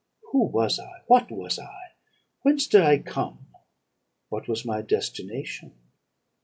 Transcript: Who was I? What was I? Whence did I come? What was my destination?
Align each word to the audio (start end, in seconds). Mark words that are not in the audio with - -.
Who 0.31 0.45
was 0.47 0.79
I? 0.79 1.01
What 1.05 1.29
was 1.31 1.59
I? 1.59 1.91
Whence 2.41 2.65
did 2.65 2.81
I 2.81 2.97
come? 2.97 3.45
What 4.29 4.47
was 4.47 4.65
my 4.65 4.81
destination? 4.81 5.73